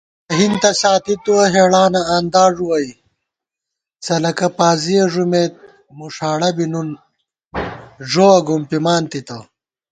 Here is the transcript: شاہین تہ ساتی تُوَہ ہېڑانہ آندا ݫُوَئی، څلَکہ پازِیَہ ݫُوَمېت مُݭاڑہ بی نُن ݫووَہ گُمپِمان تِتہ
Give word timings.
شاہین 0.27 0.53
تہ 0.61 0.71
ساتی 0.81 1.15
تُوَہ 1.23 1.45
ہېڑانہ 1.53 2.01
آندا 2.15 2.45
ݫُوَئی، 2.55 2.89
څلَکہ 4.03 4.47
پازِیَہ 4.57 5.03
ݫُوَمېت 5.11 5.53
مُݭاڑہ 5.97 6.49
بی 6.55 6.65
نُن 6.71 6.89
ݫووَہ 8.09 8.39
گُمپِمان 8.47 9.03
تِتہ 9.11 9.37